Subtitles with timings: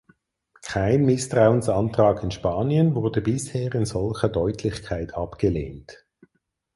[0.63, 6.07] Kein Misstrauensantrag in Spanien wurde bisher in solcher Deutlichkeit abgelehnt.